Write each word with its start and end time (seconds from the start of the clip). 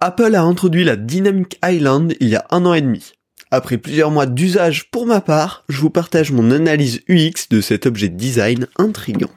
Apple 0.00 0.34
a 0.34 0.42
introduit 0.42 0.84
la 0.84 0.96
Dynamic 0.96 1.58
Island 1.64 2.14
il 2.20 2.28
y 2.28 2.36
a 2.36 2.44
un 2.50 2.66
an 2.66 2.74
et 2.74 2.82
demi. 2.82 3.12
Après 3.50 3.78
plusieurs 3.78 4.10
mois 4.10 4.26
d'usage 4.26 4.90
pour 4.90 5.06
ma 5.06 5.22
part, 5.22 5.64
je 5.70 5.80
vous 5.80 5.88
partage 5.88 6.32
mon 6.32 6.50
analyse 6.50 7.00
UX 7.08 7.48
de 7.48 7.62
cet 7.62 7.86
objet 7.86 8.10
design 8.10 8.66
intrigant. 8.76 9.30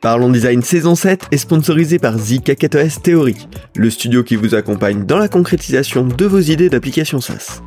Parlons 0.00 0.30
Design 0.30 0.62
saison 0.62 0.94
7 0.94 1.24
est 1.32 1.38
sponsorisé 1.38 1.98
par 1.98 2.16
ZKKTOS 2.16 3.00
Theory, 3.02 3.48
le 3.74 3.90
studio 3.90 4.22
qui 4.22 4.36
vous 4.36 4.54
accompagne 4.54 5.04
dans 5.04 5.18
la 5.18 5.26
concrétisation 5.26 6.04
de 6.04 6.26
vos 6.26 6.38
idées 6.38 6.68
d'application 6.68 7.20
SaaS. 7.20 7.60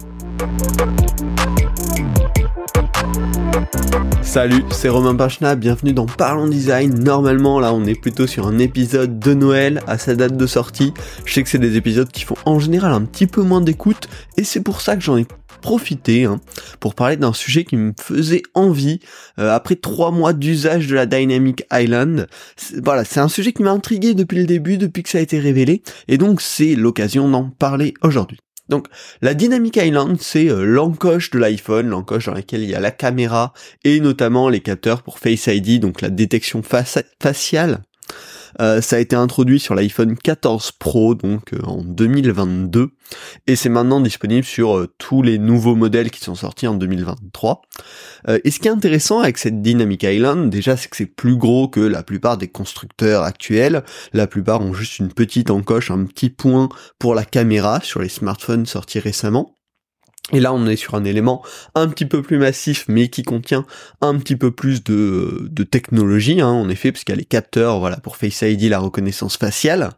Salut, 4.24 4.64
c'est 4.72 4.88
Romain 4.88 5.16
Pachna, 5.16 5.56
bienvenue 5.56 5.94
dans 5.94 6.06
Parlons 6.06 6.48
Design. 6.48 7.04
Normalement, 7.04 7.60
là, 7.60 7.74
on 7.74 7.86
est 7.86 8.00
plutôt 8.00 8.28
sur 8.28 8.48
un 8.48 8.60
épisode 8.60 9.20
de 9.20 9.34
Noël 9.34 9.82
à 9.88 9.98
sa 9.98 10.16
date 10.16 10.38
de 10.38 10.48
sortie. 10.48 10.94
Je 11.26 11.34
sais 11.34 11.44
que 11.44 11.50
c'est 11.50 11.58
des 11.58 11.76
épisodes 11.76 12.10
qui 12.10 12.24
font 12.24 12.38
en 12.46 12.60
général 12.60 12.94
un 12.94 13.02
petit 13.02 13.28
peu 13.28 13.42
moins 13.42 13.62
d'écoute, 13.62 14.08
et 14.38 14.44
c'est 14.44 14.62
pour 14.62 14.82
ça 14.82 14.96
que 14.96 15.02
j'en 15.02 15.18
ai 15.18 15.26
profité 15.62 16.26
hein, 16.26 16.40
pour 16.80 16.96
parler 16.96 17.18
d'un 17.18 17.34
sujet 17.34 17.66
qui 17.66 17.76
me 17.76 17.94
faisait 18.00 18.42
envie 18.54 19.00
euh, 19.38 19.54
après 19.54 19.76
trois 19.76 20.12
mois 20.12 20.34
d'usage 20.34 20.88
de 20.88 20.96
la 20.96 21.06
Dynamic 21.06 21.66
Island. 21.72 22.28
Voilà, 22.84 23.04
c'est 23.06 23.20
un 23.20 23.28
sujet 23.28 23.52
qui 23.54 23.64
m'a 23.64 23.72
intrigué 23.72 24.14
depuis 24.14 24.38
le 24.38 24.46
début, 24.46 24.78
depuis 24.78 25.04
que 25.04 25.10
ça 25.10 25.18
a 25.18 25.22
été 25.22 25.40
révélé, 25.40 25.82
et 26.08 26.18
donc 26.18 26.42
c'est 26.42 26.76
l'occasion 26.76 27.28
d'en 27.30 27.50
parler 27.50 27.94
aujourd'hui. 28.02 28.40
Donc 28.72 28.88
la 29.22 29.36
Dynamic 29.36 29.76
Island, 29.76 30.18
c'est 30.20 30.50
euh, 30.50 30.64
l'encoche 30.64 31.30
de 31.30 31.38
l'iPhone, 31.38 31.88
l'encoche 31.88 32.26
dans 32.26 32.34
laquelle 32.34 32.64
il 32.64 32.70
y 32.70 32.76
a 32.76 32.80
la 32.80 32.90
caméra 32.90 33.54
et 33.84 34.00
notamment 34.00 34.50
les 34.50 34.62
capteurs 34.62 35.04
pour 35.04 35.20
Face 35.20 35.48
ID, 35.48 35.80
donc 35.80 36.02
la 36.02 36.10
détection 36.10 36.64
faciale. 36.64 37.82
Euh, 38.60 38.82
ça 38.82 38.98
a 38.98 39.00
été 39.00 39.16
introduit 39.16 39.60
sur 39.60 39.76
l'iPhone 39.76 40.18
14 40.18 40.72
Pro 40.74 41.16
donc 41.16 41.54
euh, 41.54 41.62
en 41.64 41.82
2022 41.84 42.90
et 43.48 43.56
c'est 43.56 43.70
maintenant 43.70 44.02
disponible 44.02 44.44
sur 44.44 44.78
euh, 44.78 44.88
tous 44.98 45.22
les 45.22 45.38
nouveaux 45.38 45.76
modèles 45.76 46.12
qui 46.12 46.20
sont 46.20 46.36
sortis 46.36 46.68
en 46.68 46.76
2023. 46.76 47.62
et 48.44 48.52
ce 48.52 48.60
qui 48.60 48.68
est 48.68 48.72
intéressant 48.72 49.20
avec 49.20 49.38
cette 49.38 49.62
Dynamic 49.62 50.04
Island, 50.04 50.50
déjà 50.50 50.78
c'est 50.78 50.90
que 50.90 50.98
c'est 50.98 51.06
plus 51.06 51.38
gros 51.38 51.68
que 51.68 51.80
la 51.80 52.04
plupart 52.04 52.38
des 52.38 52.48
constructeurs 52.48 53.24
actuels. 53.24 53.84
La 54.14 54.28
plupart 54.28 54.62
ont 54.62 54.74
juste 54.74 55.00
une 55.00 55.12
petite 55.12 55.50
encoche, 55.50 55.92
un 55.92 56.06
petit 56.06 56.30
point 56.30 56.70
pour 57.00 57.16
la 57.16 57.26
caméra 57.26 57.80
sur 57.82 58.02
les 58.02 58.10
smartphones 58.10 58.66
sortis 58.66 59.00
récemment. 59.00 59.56
Et 60.32 60.40
là, 60.40 60.54
on 60.54 60.66
est 60.68 60.76
sur 60.76 60.96
un 60.96 61.04
élément 61.04 61.44
un 61.76 61.88
petit 61.88 62.06
peu 62.06 62.22
plus 62.22 62.38
massif, 62.38 62.86
mais 62.88 63.10
qui 63.10 63.24
contient 63.24 63.66
un 64.02 64.18
petit 64.18 64.36
peu 64.36 64.52
plus 64.52 64.84
de, 64.84 65.48
de 65.50 65.64
technologie, 65.64 66.42
hein, 66.42 66.48
en 66.48 66.70
effet, 66.70 66.92
parce 66.92 67.04
qu'il 67.04 67.14
y 67.14 67.18
a 67.18 67.20
les 67.20 67.26
capteurs, 67.26 67.80
voilà, 67.80 67.98
pour 67.98 68.18
Face 68.18 68.42
ID, 68.42 68.64
la 68.64 68.80
reconnaissance 68.80 69.38
faciale. 69.38 69.92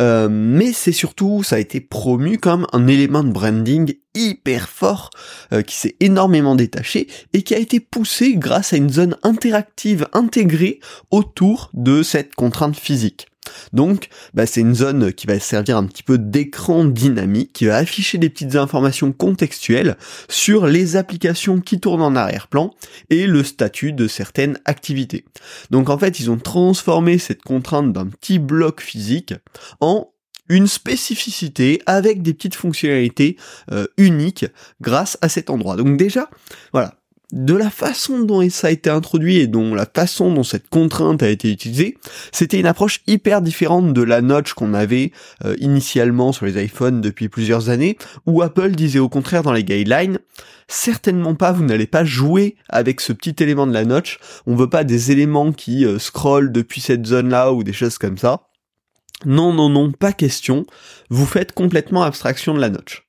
Euh, 0.00 0.28
mais 0.30 0.72
c'est 0.72 0.92
surtout, 0.92 1.42
ça 1.42 1.56
a 1.56 1.58
été 1.58 1.80
promu 1.80 2.38
comme 2.38 2.66
un 2.72 2.86
élément 2.86 3.24
de 3.24 3.30
branding 3.30 3.94
hyper 4.14 4.68
fort, 4.68 5.10
euh, 5.52 5.62
qui 5.62 5.76
s'est 5.76 5.96
énormément 6.00 6.54
détaché 6.54 7.08
et 7.32 7.42
qui 7.42 7.54
a 7.54 7.58
été 7.58 7.80
poussé 7.80 8.34
grâce 8.36 8.72
à 8.72 8.76
une 8.76 8.90
zone 8.90 9.16
interactive 9.22 10.08
intégrée 10.12 10.80
autour 11.10 11.70
de 11.74 12.02
cette 12.02 12.34
contrainte 12.34 12.76
physique. 12.76 13.26
Donc, 13.72 14.08
bah, 14.34 14.46
c'est 14.46 14.60
une 14.60 14.74
zone 14.74 15.12
qui 15.12 15.26
va 15.26 15.38
servir 15.38 15.76
un 15.76 15.84
petit 15.84 16.02
peu 16.02 16.18
d'écran 16.18 16.84
dynamique, 16.84 17.52
qui 17.52 17.66
va 17.66 17.76
afficher 17.76 18.18
des 18.18 18.30
petites 18.30 18.56
informations 18.56 19.12
contextuelles 19.12 19.96
sur 20.28 20.66
les 20.66 20.96
applications 20.96 21.60
qui 21.60 21.80
tournent 21.80 22.02
en 22.02 22.16
arrière-plan 22.16 22.74
et 23.10 23.26
le 23.26 23.42
statut 23.42 23.92
de 23.92 24.08
certaines 24.08 24.58
activités. 24.64 25.24
Donc 25.70 25.90
en 25.90 25.98
fait, 25.98 26.20
ils 26.20 26.30
ont 26.30 26.38
transformé 26.38 27.18
cette 27.18 27.42
contrainte 27.42 27.92
d'un 27.92 28.06
petit 28.06 28.38
bloc 28.38 28.80
physique 28.80 29.34
en 29.80 30.10
une 30.48 30.66
spécificité 30.66 31.82
avec 31.86 32.22
des 32.22 32.34
petites 32.34 32.54
fonctionnalités 32.54 33.36
euh, 33.70 33.86
uniques 33.96 34.46
grâce 34.80 35.18
à 35.20 35.28
cet 35.28 35.50
endroit. 35.50 35.76
Donc 35.76 35.96
déjà, 35.96 36.30
voilà, 36.72 36.97
de 37.32 37.54
la 37.54 37.68
façon 37.68 38.20
dont 38.20 38.48
ça 38.48 38.68
a 38.68 38.70
été 38.70 38.88
introduit 38.88 39.38
et 39.38 39.46
dont 39.46 39.74
la 39.74 39.86
façon 39.86 40.32
dont 40.32 40.42
cette 40.42 40.68
contrainte 40.68 41.22
a 41.22 41.28
été 41.28 41.50
utilisée, 41.50 41.98
c'était 42.32 42.58
une 42.58 42.66
approche 42.66 43.00
hyper 43.06 43.42
différente 43.42 43.92
de 43.92 44.02
la 44.02 44.22
notch 44.22 44.54
qu'on 44.54 44.72
avait 44.72 45.12
euh, 45.44 45.54
initialement 45.58 46.32
sur 46.32 46.46
les 46.46 46.62
iPhones 46.64 47.00
depuis 47.00 47.28
plusieurs 47.28 47.68
années, 47.68 47.98
où 48.26 48.40
Apple 48.42 48.70
disait 48.70 48.98
au 48.98 49.10
contraire 49.10 49.42
dans 49.42 49.52
les 49.52 49.64
guidelines, 49.64 50.18
certainement 50.68 51.34
pas, 51.34 51.52
vous 51.52 51.64
n'allez 51.64 51.86
pas 51.86 52.04
jouer 52.04 52.56
avec 52.68 53.00
ce 53.00 53.12
petit 53.12 53.42
élément 53.42 53.66
de 53.66 53.72
la 53.72 53.84
notch, 53.84 54.18
on 54.46 54.56
veut 54.56 54.70
pas 54.70 54.84
des 54.84 55.12
éléments 55.12 55.52
qui 55.52 55.84
euh, 55.84 55.98
scrollent 55.98 56.52
depuis 56.52 56.80
cette 56.80 57.06
zone-là 57.06 57.52
ou 57.52 57.62
des 57.62 57.72
choses 57.74 57.98
comme 57.98 58.16
ça. 58.16 58.47
Non, 59.24 59.52
non, 59.52 59.68
non, 59.68 59.90
pas 59.90 60.12
question. 60.12 60.64
Vous 61.10 61.26
faites 61.26 61.52
complètement 61.52 62.02
abstraction 62.02 62.54
de 62.54 62.60
la 62.60 62.70
notch. 62.70 63.04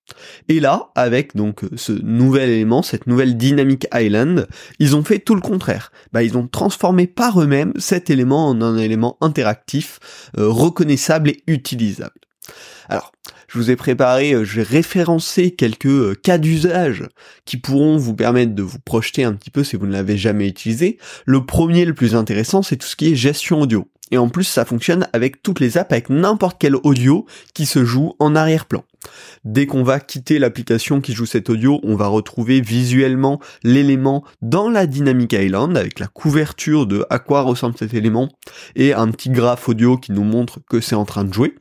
Et 0.47 0.59
là, 0.59 0.89
avec 0.95 1.35
donc 1.35 1.61
ce 1.75 1.91
nouvel 1.91 2.49
élément, 2.49 2.81
cette 2.81 3.05
nouvelle 3.05 3.37
Dynamic 3.37 3.87
Island, 3.93 4.47
ils 4.79 4.95
ont 4.95 5.03
fait 5.03 5.19
tout 5.19 5.35
le 5.35 5.41
contraire. 5.41 5.91
Bah, 6.11 6.23
ils 6.23 6.35
ont 6.35 6.47
transformé 6.47 7.05
par 7.05 7.39
eux-mêmes 7.39 7.73
cet 7.77 8.09
élément 8.09 8.47
en 8.47 8.61
un 8.61 8.77
élément 8.77 9.17
interactif, 9.21 9.99
euh, 10.37 10.49
reconnaissable 10.49 11.29
et 11.29 11.43
utilisable. 11.45 12.19
Alors, 12.87 13.11
je 13.49 13.57
vous 13.57 13.71
ai 13.71 13.75
préparé, 13.75 14.33
euh, 14.33 14.43
j'ai 14.43 14.61
référencé 14.61 15.51
quelques 15.51 15.87
euh, 15.87 16.15
cas 16.15 16.37
d'usage 16.37 17.03
qui 17.45 17.57
pourront 17.57 17.97
vous 17.97 18.13
permettre 18.13 18.53
de 18.53 18.61
vous 18.61 18.79
projeter 18.79 19.23
un 19.23 19.33
petit 19.33 19.49
peu 19.49 19.63
si 19.63 19.75
vous 19.75 19.87
ne 19.87 19.91
l'avez 19.91 20.17
jamais 20.17 20.47
utilisé. 20.47 20.99
Le 21.25 21.43
premier, 21.43 21.85
le 21.85 21.95
plus 21.95 22.15
intéressant, 22.15 22.61
c'est 22.61 22.77
tout 22.77 22.87
ce 22.87 22.95
qui 22.95 23.11
est 23.11 23.15
gestion 23.15 23.61
audio. 23.61 23.87
Et 24.11 24.17
en 24.17 24.29
plus, 24.29 24.43
ça 24.43 24.65
fonctionne 24.65 25.07
avec 25.13 25.41
toutes 25.41 25.59
les 25.59 25.77
apps, 25.77 25.91
avec 25.91 26.09
n'importe 26.09 26.57
quel 26.59 26.75
audio 26.83 27.25
qui 27.53 27.65
se 27.65 27.85
joue 27.85 28.13
en 28.19 28.35
arrière-plan. 28.35 28.83
Dès 29.45 29.65
qu'on 29.65 29.83
va 29.83 29.99
quitter 29.99 30.39
l'application 30.39 31.01
qui 31.01 31.13
joue 31.13 31.25
cet 31.25 31.49
audio, 31.49 31.79
on 31.83 31.95
va 31.95 32.07
retrouver 32.07 32.61
visuellement 32.61 33.39
l'élément 33.63 34.23
dans 34.41 34.69
la 34.69 34.87
Dynamic 34.87 35.33
Island 35.33 35.77
avec 35.77 35.99
la 35.99 36.07
couverture 36.07 36.85
de 36.85 37.05
à 37.09 37.19
quoi 37.19 37.41
ressemble 37.41 37.77
cet 37.77 37.93
élément 37.93 38.29
et 38.75 38.93
un 38.93 39.09
petit 39.09 39.29
graphe 39.29 39.69
audio 39.69 39.97
qui 39.97 40.11
nous 40.11 40.23
montre 40.23 40.59
que 40.69 40.81
c'est 40.81 40.95
en 40.95 41.05
train 41.05 41.23
de 41.23 41.33
jouer. 41.33 41.55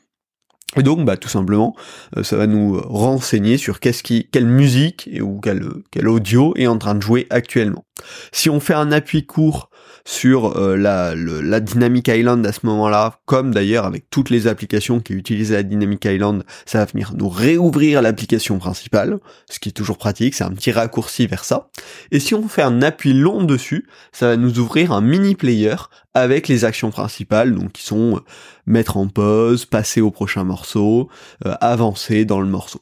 Et 0.76 0.82
donc, 0.82 1.04
bah, 1.04 1.16
tout 1.16 1.28
simplement, 1.28 1.74
euh, 2.16 2.22
ça 2.22 2.36
va 2.36 2.46
nous 2.46 2.78
renseigner 2.80 3.56
sur 3.56 3.80
qu'est-ce 3.80 4.02
qui, 4.02 4.28
quelle 4.30 4.46
musique 4.46 5.08
ou 5.20 5.40
quel, 5.40 5.64
quel 5.90 6.08
audio 6.08 6.52
est 6.56 6.66
en 6.66 6.78
train 6.78 6.94
de 6.94 7.02
jouer 7.02 7.26
actuellement. 7.30 7.84
Si 8.32 8.50
on 8.50 8.60
fait 8.60 8.74
un 8.74 8.92
appui 8.92 9.26
court 9.26 9.70
sur 10.04 10.56
euh, 10.56 10.76
la, 10.76 11.14
la 11.14 11.60
Dynamic 11.60 12.08
Island 12.08 12.46
à 12.46 12.52
ce 12.52 12.60
moment-là, 12.64 13.20
comme 13.26 13.52
d'ailleurs 13.52 13.84
avec 13.84 14.08
toutes 14.08 14.30
les 14.30 14.46
applications 14.46 15.00
qui 15.00 15.12
utilisent 15.12 15.52
la 15.52 15.62
Dynamic 15.62 16.04
Island, 16.06 16.44
ça 16.64 16.78
va 16.78 16.84
venir 16.86 17.12
nous 17.14 17.28
réouvrir 17.28 18.00
l'application 18.00 18.58
principale, 18.58 19.18
ce 19.50 19.58
qui 19.58 19.68
est 19.68 19.72
toujours 19.72 19.98
pratique, 19.98 20.34
c'est 20.34 20.44
un 20.44 20.52
petit 20.52 20.72
raccourci 20.72 21.26
vers 21.26 21.44
ça. 21.44 21.68
Et 22.10 22.20
si 22.20 22.34
on 22.34 22.48
fait 22.48 22.62
un 22.62 22.80
appui 22.80 23.12
long 23.12 23.42
dessus, 23.42 23.86
ça 24.12 24.28
va 24.28 24.36
nous 24.36 24.58
ouvrir 24.58 24.92
un 24.92 25.02
mini 25.02 25.34
player 25.34 25.76
avec 26.14 26.48
les 26.48 26.64
actions 26.64 26.90
principales, 26.90 27.54
donc 27.54 27.72
qui 27.72 27.82
sont 27.82 28.16
euh, 28.16 28.20
mettre 28.66 28.96
en 28.96 29.08
pause, 29.08 29.66
passer 29.66 30.00
au 30.00 30.10
prochain 30.10 30.44
morceau, 30.44 31.08
euh, 31.44 31.54
avancer 31.60 32.24
dans 32.24 32.40
le 32.40 32.48
morceau. 32.48 32.80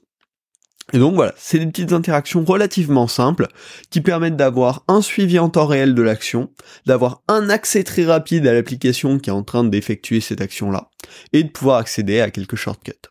Et 0.93 0.99
donc 0.99 1.17
voilà, 1.17 1.35
c'est 1.37 1.59
des 1.59 1.67
petites 1.67 1.93
interactions 1.93 2.45
relativement 2.45 3.09
simples 3.09 3.49
qui 3.91 4.01
permettent 4.01 4.37
d'avoir 4.37 4.85
un 4.87 5.03
suivi 5.03 5.39
en 5.39 5.49
temps 5.49 5.67
réel 5.67 5.95
de 5.95 6.03
l'action, 6.03 6.51
d'avoir 6.87 7.23
un 7.27 7.51
accès 7.51 7.83
très 7.83 8.05
rapide 8.05 8.47
à 8.47 8.53
l'application 8.53 9.19
qui 9.19 9.31
est 9.31 9.33
en 9.33 9.43
train 9.43 9.65
d'effectuer 9.65 10.21
cette 10.21 10.41
action-là, 10.41 10.91
et 11.33 11.43
de 11.43 11.49
pouvoir 11.49 11.79
accéder 11.79 12.21
à 12.21 12.31
quelques 12.31 12.55
shortcuts. 12.55 13.11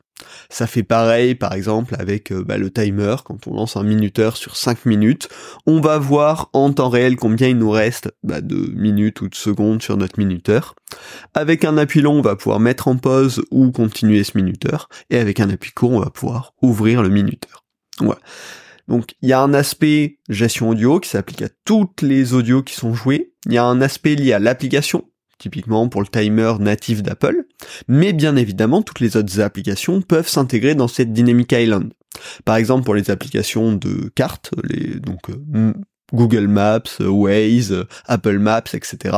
Ça 0.49 0.67
fait 0.67 0.83
pareil 0.83 1.35
par 1.35 1.53
exemple 1.53 1.95
avec 1.99 2.31
euh, 2.31 2.43
bah, 2.43 2.57
le 2.57 2.71
timer, 2.71 3.17
quand 3.25 3.47
on 3.47 3.53
lance 3.53 3.75
un 3.75 3.83
minuteur 3.83 4.37
sur 4.37 4.55
5 4.55 4.85
minutes, 4.85 5.27
on 5.65 5.81
va 5.81 5.97
voir 5.97 6.49
en 6.53 6.71
temps 6.71 6.89
réel 6.89 7.17
combien 7.17 7.49
il 7.49 7.57
nous 7.57 7.69
reste 7.69 8.09
bah, 8.23 8.39
de 8.39 8.55
minutes 8.73 9.19
ou 9.19 9.27
de 9.27 9.35
secondes 9.35 9.81
sur 9.81 9.97
notre 9.97 10.17
minuteur. 10.17 10.75
Avec 11.33 11.65
un 11.65 11.77
appui 11.77 11.99
long, 11.99 12.19
on 12.19 12.21
va 12.21 12.37
pouvoir 12.37 12.61
mettre 12.61 12.87
en 12.87 12.95
pause 12.95 13.43
ou 13.51 13.71
continuer 13.71 14.23
ce 14.23 14.37
minuteur, 14.37 14.87
et 15.09 15.17
avec 15.17 15.41
un 15.41 15.49
appui 15.49 15.71
court, 15.71 15.91
on 15.91 15.99
va 15.99 16.09
pouvoir 16.09 16.53
ouvrir 16.61 17.01
le 17.01 17.09
minuteur. 17.09 17.64
Voilà. 17.99 18.19
Donc 18.87 19.15
il 19.21 19.29
y 19.29 19.33
a 19.33 19.41
un 19.41 19.53
aspect 19.53 20.19
gestion 20.29 20.69
audio 20.69 20.99
qui 20.99 21.09
s'applique 21.09 21.41
à 21.41 21.49
toutes 21.65 22.01
les 22.01 22.33
audios 22.33 22.63
qui 22.63 22.75
sont 22.75 22.93
joués. 22.93 23.33
Il 23.45 23.53
y 23.53 23.57
a 23.57 23.65
un 23.65 23.81
aspect 23.81 24.15
lié 24.15 24.33
à 24.33 24.39
l'application, 24.39 25.05
typiquement 25.37 25.89
pour 25.89 26.01
le 26.01 26.07
timer 26.07 26.53
natif 26.59 27.01
d'Apple. 27.01 27.45
Mais 27.87 28.13
bien 28.13 28.35
évidemment, 28.35 28.81
toutes 28.81 28.99
les 28.99 29.17
autres 29.17 29.39
applications 29.41 30.01
peuvent 30.01 30.29
s'intégrer 30.29 30.75
dans 30.75 30.87
cette 30.87 31.13
Dynamic 31.13 31.51
Island. 31.51 31.93
Par 32.45 32.55
exemple, 32.55 32.85
pour 32.85 32.95
les 32.95 33.11
applications 33.11 33.73
de 33.73 34.09
cartes, 34.15 34.51
les, 34.63 34.99
donc 34.99 35.29
euh, 35.29 35.73
Google 36.13 36.47
Maps, 36.47 36.99
Waze, 36.99 37.85
Apple 38.05 38.39
Maps, 38.39 38.63
etc. 38.73 39.17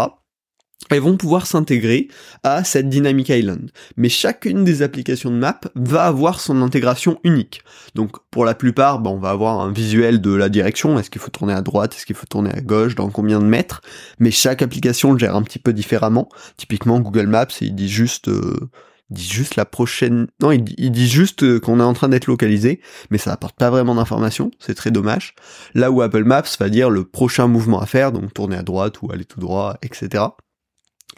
elles 0.89 1.01
vont 1.01 1.17
pouvoir 1.17 1.47
s'intégrer 1.47 2.07
à 2.43 2.63
cette 2.63 2.89
Dynamic 2.89 3.29
Island. 3.29 3.71
Mais 3.97 4.09
chacune 4.09 4.63
des 4.63 4.81
applications 4.81 5.31
de 5.31 5.35
map 5.35 5.59
va 5.75 6.05
avoir 6.05 6.39
son 6.39 6.61
intégration 6.61 7.19
unique. 7.23 7.61
Donc 7.95 8.17
pour 8.31 8.45
la 8.45 8.55
plupart, 8.55 8.99
ben, 8.99 9.11
on 9.11 9.19
va 9.19 9.31
avoir 9.31 9.59
un 9.59 9.71
visuel 9.71 10.21
de 10.21 10.33
la 10.33 10.49
direction, 10.49 10.97
est-ce 10.97 11.09
qu'il 11.09 11.21
faut 11.21 11.31
tourner 11.31 11.53
à 11.53 11.61
droite, 11.61 11.95
est-ce 11.95 12.05
qu'il 12.05 12.15
faut 12.15 12.27
tourner 12.27 12.51
à 12.51 12.61
gauche, 12.61 12.95
dans 12.95 13.09
combien 13.09 13.39
de 13.39 13.45
mètres, 13.45 13.81
mais 14.19 14.31
chaque 14.31 14.61
application 14.61 15.13
le 15.13 15.19
gère 15.19 15.35
un 15.35 15.43
petit 15.43 15.59
peu 15.59 15.73
différemment. 15.73 16.29
Typiquement 16.57 16.99
Google 16.99 17.27
Maps, 17.27 17.47
il 17.61 17.75
dit 17.75 17.89
juste... 17.89 18.27
Euh, 18.29 18.69
juste 19.15 19.55
la 19.55 19.63
prochaine... 19.63 20.27
Non, 20.41 20.51
il, 20.51 20.63
dit 20.63 21.07
juste 21.07 21.43
euh, 21.43 21.61
qu'on 21.61 21.79
est 21.79 21.83
en 21.83 21.93
train 21.93 22.09
d'être 22.09 22.27
localisé, 22.27 22.81
mais 23.09 23.17
ça 23.17 23.31
apporte 23.31 23.55
pas 23.55 23.69
vraiment 23.69 23.95
d'informations, 23.95 24.51
c'est 24.59 24.75
très 24.75 24.91
dommage. 24.91 25.33
Là 25.75 25.91
où 25.91 26.01
Apple 26.01 26.25
Maps 26.25 26.43
va 26.59 26.67
dire 26.67 26.89
le 26.89 27.05
prochain 27.05 27.47
mouvement 27.47 27.79
à 27.79 27.85
faire, 27.85 28.11
donc 28.11 28.33
tourner 28.33 28.57
à 28.57 28.63
droite 28.63 29.01
ou 29.01 29.11
aller 29.11 29.23
tout 29.23 29.39
droit, 29.39 29.77
etc. 29.81 30.25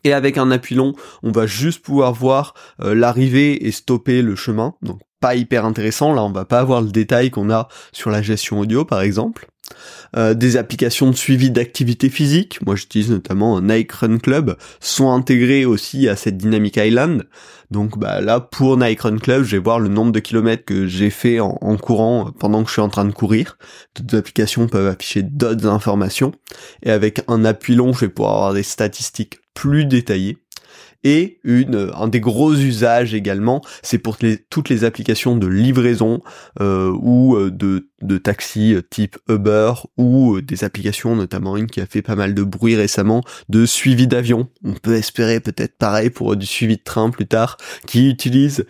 Et 0.04 0.14
avec 0.14 0.38
un 0.38 0.52
appui 0.52 0.76
long, 0.76 0.94
on 1.24 1.32
va 1.32 1.46
juste 1.46 1.84
pouvoir 1.84 2.14
voir 2.14 2.54
euh, 2.82 2.96
l'arrivée 2.96 3.68
et 3.68 3.72
stopper 3.72 4.22
le 4.22 4.36
chemin. 4.36 4.76
Donc 4.82 5.00
pas 5.20 5.36
hyper 5.36 5.66
intéressant, 5.66 6.14
là 6.14 6.24
on 6.24 6.32
va 6.32 6.46
pas 6.46 6.60
avoir 6.60 6.82
le 6.82 6.90
détail 6.90 7.30
qu'on 7.30 7.52
a 7.52 7.68
sur 7.92 8.10
la 8.10 8.22
gestion 8.22 8.60
audio 8.60 8.86
par 8.86 9.02
exemple. 9.02 9.48
Euh, 10.16 10.34
des 10.34 10.58
applications 10.58 11.12
de 11.12 11.16
suivi 11.16 11.52
d'activité 11.52 12.10
physique, 12.10 12.60
moi 12.66 12.76
j'utilise 12.76 13.12
notamment 13.12 13.62
Nike 13.62 13.92
Run 13.92 14.18
Club, 14.18 14.58
sont 14.80 15.12
intégrées 15.12 15.66
aussi 15.66 16.08
à 16.08 16.16
cette 16.16 16.38
Dynamic 16.38 16.78
Island. 16.78 17.28
Donc 17.70 18.00
bah 18.00 18.22
là 18.22 18.40
pour 18.40 18.78
Nike 18.78 19.02
Run 19.02 19.18
Club, 19.18 19.44
je 19.44 19.52
vais 19.52 19.62
voir 19.62 19.80
le 19.80 19.90
nombre 19.90 20.12
de 20.12 20.20
kilomètres 20.20 20.66
que 20.66 20.88
j'ai 20.88 21.12
fait 21.12 21.40
en, 21.40 21.78
courant 21.78 22.32
pendant 22.40 22.64
que 22.64 22.70
je 22.70 22.74
suis 22.74 22.82
en 22.82 22.90
train 22.90 23.06
de 23.06 23.12
courir. 23.12 23.58
D'autres 23.96 24.18
applications 24.18 24.68
peuvent 24.68 24.88
afficher 24.88 25.22
d'autres 25.22 25.68
informations. 25.68 26.32
Et 26.82 26.90
avec 26.90 27.22
un 27.28 27.46
appui 27.46 27.76
long, 27.76 27.94
je 27.94 28.02
vais 28.02 28.10
pouvoir 28.10 28.36
avoir 28.36 28.54
des 28.54 28.64
statistiques 28.64 29.39
plus 29.54 29.86
détaillées. 29.86 30.38
Et 31.04 31.40
une, 31.46 31.92
un 31.96 32.10
des 32.10 32.20
gros 32.20 32.54
usages 32.54 33.14
également, 33.14 33.62
c'est 33.84 34.00
pour 34.00 34.18
les, 34.22 34.38
toutes 34.50 34.68
les 34.68 34.84
applications 34.84 35.38
de 35.38 35.48
livraison 35.48 36.22
euh, 36.60 36.92
ou 37.02 37.38
euh, 37.38 37.52
de, 37.52 37.88
de 38.02 38.18
taxi 38.18 38.74
euh, 38.74 38.82
type 38.82 39.18
Uber 39.30 39.72
ou 39.98 40.42
des 40.42 40.66
applications, 40.66 41.16
notamment 41.16 41.56
une 41.56 41.68
qui 41.68 41.80
a 41.80 41.86
fait 41.86 42.02
pas 42.02 42.16
mal 42.16 42.34
de 42.34 42.44
bruit 42.44 42.76
récemment, 42.76 43.24
de 43.48 43.66
suivi 43.66 44.08
d'avion. 44.08 44.50
On 44.66 44.74
peut 44.74 44.96
espérer 44.96 45.40
peut-être 45.40 45.78
pareil 45.78 46.10
pour 46.10 46.36
du 46.36 46.46
suivi 46.46 46.76
de 46.76 46.84
train 46.84 47.10
plus 47.12 47.28
tard, 47.28 47.56
qui 47.88 48.10
utilise 48.10 48.66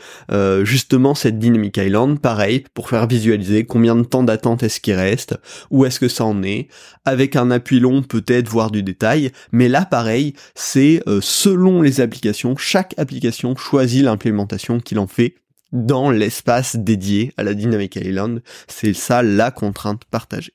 justement 0.63 1.15
cette 1.15 1.39
Dynamic 1.39 1.77
Island, 1.77 2.19
pareil, 2.19 2.63
pour 2.73 2.89
faire 2.89 3.07
visualiser 3.07 3.65
combien 3.65 3.95
de 3.95 4.03
temps 4.03 4.23
d'attente 4.23 4.63
est-ce 4.63 4.79
qu'il 4.79 4.93
reste, 4.93 5.37
où 5.71 5.85
est-ce 5.85 5.99
que 5.99 6.07
ça 6.07 6.25
en 6.25 6.43
est, 6.43 6.67
avec 7.05 7.35
un 7.35 7.51
appui 7.51 7.79
long 7.79 8.01
peut-être 8.01 8.49
voir 8.49 8.71
du 8.71 8.83
détail, 8.83 9.31
mais 9.51 9.67
là 9.67 9.85
pareil, 9.85 10.33
c'est 10.55 11.01
selon 11.21 11.81
les 11.81 12.01
applications 12.01 12.18
chaque 12.57 12.93
application 12.97 13.55
choisit 13.55 14.03
l'implémentation 14.03 14.79
qu'il 14.79 14.99
en 14.99 15.07
fait 15.07 15.35
dans 15.71 16.09
l'espace 16.09 16.75
dédié 16.75 17.33
à 17.37 17.43
la 17.43 17.53
Dynamic 17.53 17.95
Island. 17.95 18.41
C'est 18.67 18.93
ça 18.93 19.21
la 19.21 19.51
contrainte 19.51 20.05
partagée. 20.05 20.53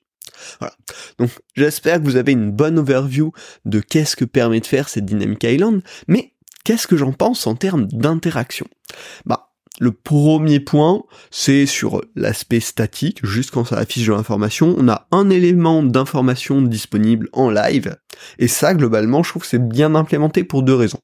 Voilà. 0.59 0.75
Donc 1.17 1.31
j'espère 1.55 1.99
que 1.99 2.03
vous 2.03 2.17
avez 2.17 2.33
une 2.33 2.51
bonne 2.51 2.79
overview 2.79 3.31
de 3.63 3.79
qu'est-ce 3.79 4.15
que 4.15 4.25
permet 4.25 4.59
de 4.59 4.65
faire 4.65 4.89
cette 4.89 5.05
Dynamic 5.05 5.43
Island, 5.43 5.81
mais 6.07 6.33
qu'est-ce 6.63 6.87
que 6.87 6.97
j'en 6.97 7.13
pense 7.13 7.47
en 7.47 7.55
termes 7.55 7.87
d'interaction? 7.87 8.67
Bah 9.25 9.51
le 9.79 9.91
premier 9.91 10.59
point, 10.59 11.03
c'est 11.31 11.65
sur 11.65 12.01
l'aspect 12.15 12.61
statique, 12.61 13.25
juste 13.25 13.51
quand 13.51 13.65
ça 13.65 13.77
affiche 13.77 14.07
de 14.07 14.13
l'information, 14.13 14.73
on 14.77 14.87
a 14.87 15.07
un 15.11 15.29
élément 15.29 15.83
d'information 15.83 16.61
disponible 16.61 17.27
en 17.33 17.49
live, 17.49 17.97
et 18.39 18.47
ça, 18.47 18.73
globalement, 18.73 19.23
je 19.23 19.29
trouve 19.29 19.41
que 19.41 19.49
c'est 19.49 19.67
bien 19.67 19.95
implémenté 19.95 20.43
pour 20.43 20.63
deux 20.63 20.75
raisons. 20.75 21.01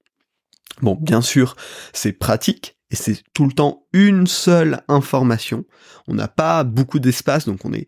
Bon, 0.81 0.97
bien 0.99 1.21
sûr, 1.21 1.55
c'est 1.93 2.13
pratique 2.13 2.77
et 2.89 2.95
c'est 2.95 3.23
tout 3.33 3.45
le 3.45 3.53
temps 3.53 3.85
une 3.93 4.27
seule 4.27 4.81
information. 4.87 5.65
On 6.07 6.13
n'a 6.13 6.27
pas 6.27 6.63
beaucoup 6.63 6.99
d'espace, 6.99 7.45
donc 7.45 7.63
on 7.65 7.73
est 7.73 7.87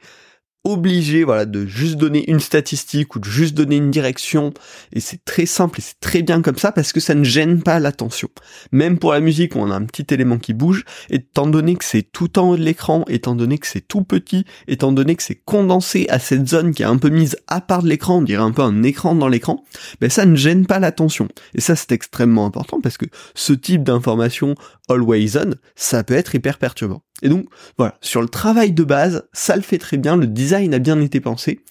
obligé 0.63 1.23
voilà 1.25 1.45
de 1.45 1.65
juste 1.65 1.95
donner 1.95 2.29
une 2.29 2.39
statistique 2.39 3.15
ou 3.15 3.19
de 3.19 3.25
juste 3.25 3.53
donner 3.53 3.75
une 3.75 3.91
direction 3.91 4.53
et 4.93 5.01
c'est 5.01 5.23
très 5.25 5.45
simple 5.45 5.79
et 5.79 5.81
c'est 5.81 5.99
très 5.99 6.21
bien 6.21 6.41
comme 6.41 6.57
ça 6.57 6.71
parce 6.71 6.93
que 6.93 6.99
ça 6.99 7.15
ne 7.15 7.23
gêne 7.23 7.61
pas 7.61 7.79
l'attention. 7.79 8.29
Même 8.71 8.97
pour 8.97 9.11
la 9.11 9.19
musique 9.19 9.55
où 9.55 9.59
on 9.59 9.71
a 9.71 9.75
un 9.75 9.85
petit 9.85 10.13
élément 10.13 10.37
qui 10.37 10.53
bouge, 10.53 10.85
étant 11.09 11.47
donné 11.47 11.75
que 11.75 11.83
c'est 11.83 12.03
tout 12.03 12.39
en 12.39 12.51
haut 12.51 12.57
de 12.57 12.63
l'écran, 12.63 13.03
étant 13.09 13.35
donné 13.35 13.57
que 13.57 13.67
c'est 13.67 13.85
tout 13.85 14.03
petit, 14.03 14.45
étant 14.67 14.93
donné 14.93 15.15
que 15.15 15.23
c'est 15.23 15.41
condensé 15.43 16.07
à 16.09 16.19
cette 16.19 16.47
zone 16.47 16.73
qui 16.73 16.83
est 16.83 16.87
un 16.87 16.97
peu 16.97 17.09
mise 17.09 17.35
à 17.47 17.59
part 17.59 17.83
de 17.83 17.89
l'écran, 17.89 18.19
on 18.19 18.21
dirait 18.21 18.43
un 18.43 18.51
peu 18.51 18.61
un 18.61 18.83
écran 18.83 19.15
dans 19.15 19.27
l'écran, 19.27 19.63
ben 19.99 20.09
ça 20.09 20.25
ne 20.25 20.35
gêne 20.35 20.65
pas 20.65 20.79
l'attention. 20.79 21.27
Et 21.55 21.61
ça 21.61 21.75
c'est 21.75 21.91
extrêmement 21.91 22.45
important 22.45 22.79
parce 22.79 22.97
que 22.97 23.05
ce 23.35 23.53
type 23.53 23.83
d'information 23.83 24.55
always 24.89 25.37
on, 25.37 25.55
ça 25.75 26.03
peut 26.03 26.13
être 26.13 26.35
hyper 26.35 26.57
perturbant. 26.57 27.03
Et 27.23 27.29
donc 27.29 27.47
voilà, 27.77 27.95
sur 28.01 28.21
le 28.21 28.27
travail 28.27 28.73
de 28.73 28.83
base, 28.83 29.27
ça 29.33 29.55
le 29.55 29.61
fait 29.63 29.79
très 29.79 29.97
bien, 29.97 30.15
le 30.17 30.27
design 30.27 30.73
a 30.73 30.79
bien 30.79 31.01
été 31.01 31.19
pensé, 31.19 31.61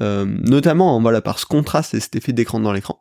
euh, 0.00 0.26
notamment 0.26 1.00
voilà 1.00 1.22
par 1.22 1.38
ce 1.38 1.46
contraste 1.46 1.94
et 1.94 2.00
cet 2.00 2.16
effet 2.16 2.32
d'écran 2.32 2.60
dans 2.60 2.72
l'écran. 2.72 3.00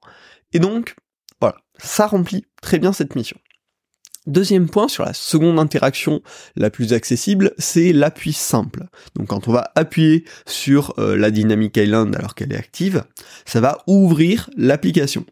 Et 0.54 0.60
donc 0.60 0.96
voilà, 1.42 1.58
ça 1.80 2.08
remplit 2.08 2.46
très 2.62 2.80
bien 2.80 2.94
cette 2.94 3.16
mission. 3.16 3.38
Deuxième 4.28 4.70
point 4.70 4.90
sur 4.90 5.06
la 5.06 5.14
seconde 5.14 5.58
interaction 5.58 6.22
la 6.56 6.70
plus 6.70 6.94
accessible, 6.94 7.54
c'est 7.58 7.94
l'appui 7.94 8.34
simple. 8.34 8.86
Donc 9.16 9.28
quand 9.28 9.48
on 9.48 9.54
va 9.54 9.72
appuyer 9.76 10.26
sur 10.46 10.94
euh, 11.00 11.16
la 11.16 11.32
Dynamic 11.32 11.76
Island 11.78 12.16
alors 12.16 12.36
qu'elle 12.36 12.54
est 12.54 12.58
active, 12.58 13.06
ça 13.46 13.62
va 13.62 13.80
ouvrir 13.88 14.50
l'application. 14.56 15.26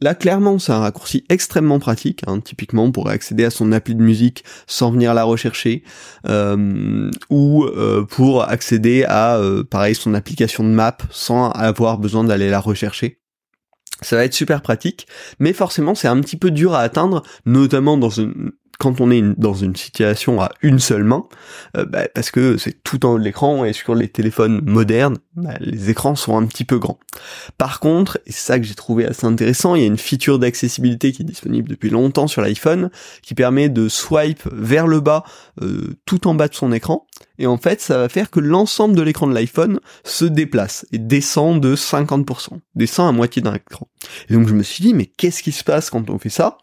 Là, 0.00 0.14
clairement, 0.14 0.58
c'est 0.58 0.72
un 0.72 0.80
raccourci 0.80 1.24
extrêmement 1.28 1.78
pratique. 1.78 2.22
Hein. 2.26 2.40
Typiquement, 2.40 2.84
on 2.84 2.92
pourrait 2.92 3.14
accéder 3.14 3.44
à 3.44 3.50
son 3.50 3.72
appli 3.72 3.94
de 3.94 4.02
musique 4.02 4.44
sans 4.66 4.90
venir 4.90 5.14
la 5.14 5.24
rechercher, 5.24 5.82
euh, 6.28 7.10
ou 7.30 7.64
euh, 7.64 8.04
pour 8.04 8.48
accéder 8.48 9.04
à, 9.04 9.36
euh, 9.36 9.64
pareil, 9.64 9.94
son 9.94 10.14
application 10.14 10.64
de 10.64 10.68
map 10.68 10.98
sans 11.10 11.50
avoir 11.50 11.98
besoin 11.98 12.24
d'aller 12.24 12.50
la 12.50 12.60
rechercher. 12.60 13.20
Ça 14.02 14.16
va 14.16 14.24
être 14.24 14.34
super 14.34 14.60
pratique, 14.60 15.06
mais 15.38 15.52
forcément, 15.52 15.94
c'est 15.94 16.08
un 16.08 16.20
petit 16.20 16.36
peu 16.36 16.50
dur 16.50 16.74
à 16.74 16.80
atteindre, 16.80 17.22
notamment 17.46 17.96
dans 17.96 18.10
une 18.10 18.52
quand 18.78 19.00
on 19.00 19.10
est 19.10 19.22
dans 19.22 19.54
une 19.54 19.76
situation 19.76 20.40
à 20.40 20.50
une 20.62 20.78
seule 20.78 21.04
main, 21.04 21.24
euh, 21.76 21.84
bah, 21.84 22.08
parce 22.14 22.30
que 22.30 22.56
c'est 22.56 22.82
tout 22.82 23.06
en 23.06 23.12
haut 23.12 23.18
de 23.18 23.24
l'écran 23.24 23.64
et 23.64 23.72
sur 23.72 23.94
les 23.94 24.08
téléphones 24.08 24.60
modernes, 24.64 25.18
bah, 25.36 25.54
les 25.60 25.90
écrans 25.90 26.16
sont 26.16 26.36
un 26.36 26.46
petit 26.46 26.64
peu 26.64 26.78
grands. 26.78 26.98
Par 27.58 27.80
contre, 27.80 28.18
et 28.26 28.32
c'est 28.32 28.46
ça 28.46 28.58
que 28.58 28.64
j'ai 28.64 28.74
trouvé 28.74 29.06
assez 29.06 29.26
intéressant, 29.26 29.74
il 29.74 29.82
y 29.82 29.84
a 29.84 29.88
une 29.88 29.98
feature 29.98 30.38
d'accessibilité 30.38 31.12
qui 31.12 31.22
est 31.22 31.26
disponible 31.26 31.68
depuis 31.68 31.90
longtemps 31.90 32.26
sur 32.26 32.42
l'iPhone, 32.42 32.90
qui 33.22 33.34
permet 33.34 33.68
de 33.68 33.88
swipe 33.88 34.42
vers 34.52 34.86
le 34.86 35.00
bas, 35.00 35.24
euh, 35.62 35.96
tout 36.04 36.26
en 36.26 36.34
bas 36.34 36.48
de 36.48 36.54
son 36.54 36.72
écran, 36.72 37.06
et 37.38 37.46
en 37.46 37.58
fait 37.58 37.80
ça 37.80 37.98
va 37.98 38.08
faire 38.08 38.30
que 38.30 38.40
l'ensemble 38.40 38.96
de 38.96 39.02
l'écran 39.02 39.26
de 39.26 39.34
l'iPhone 39.34 39.80
se 40.04 40.24
déplace 40.24 40.86
et 40.92 40.98
descend 40.98 41.60
de 41.60 41.76
50%, 41.76 42.60
descend 42.74 43.08
à 43.08 43.12
moitié 43.12 43.42
d'un 43.42 43.54
écran. 43.54 43.88
Et 44.28 44.34
donc 44.34 44.48
je 44.48 44.54
me 44.54 44.62
suis 44.62 44.82
dit, 44.82 44.94
mais 44.94 45.06
qu'est-ce 45.06 45.42
qui 45.42 45.52
se 45.52 45.64
passe 45.64 45.90
quand 45.90 46.10
on 46.10 46.18
fait 46.18 46.28
ça? 46.28 46.58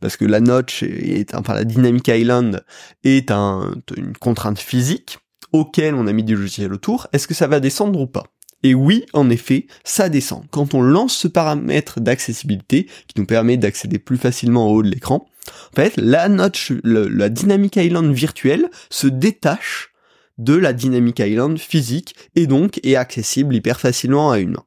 Parce 0.00 0.16
que 0.16 0.24
la 0.24 0.40
notch 0.40 0.82
est, 0.82 1.34
enfin 1.34 1.54
la 1.54 1.64
Dynamic 1.64 2.08
Island 2.08 2.64
est 3.04 3.30
une 3.30 4.16
contrainte 4.18 4.58
physique 4.58 5.18
auquel 5.52 5.94
on 5.94 6.06
a 6.06 6.12
mis 6.12 6.24
du 6.24 6.36
logiciel 6.36 6.72
autour, 6.72 7.06
est-ce 7.12 7.26
que 7.26 7.34
ça 7.34 7.46
va 7.46 7.60
descendre 7.60 8.00
ou 8.00 8.06
pas? 8.06 8.24
Et 8.62 8.74
oui, 8.74 9.04
en 9.12 9.30
effet, 9.30 9.66
ça 9.84 10.08
descend. 10.08 10.44
Quand 10.50 10.74
on 10.74 10.82
lance 10.82 11.16
ce 11.16 11.28
paramètre 11.28 12.00
d'accessibilité, 12.00 12.86
qui 13.06 13.20
nous 13.20 13.26
permet 13.26 13.56
d'accéder 13.56 13.98
plus 13.98 14.16
facilement 14.16 14.70
au 14.70 14.76
haut 14.76 14.82
de 14.82 14.90
l'écran, 14.90 15.28
en 15.72 15.76
fait, 15.76 15.96
la 15.96 16.28
notch, 16.28 16.72
la 16.82 17.28
Dynamic 17.28 17.76
Island 17.76 18.12
virtuelle 18.12 18.68
se 18.90 19.06
détache 19.06 19.92
de 20.38 20.54
la 20.54 20.72
Dynamic 20.72 21.18
Island 21.20 21.58
physique 21.58 22.16
et 22.34 22.46
donc 22.46 22.80
est 22.84 22.96
accessible 22.96 23.54
hyper 23.54 23.80
facilement 23.80 24.30
à 24.30 24.38
une 24.38 24.52
main. 24.52 24.65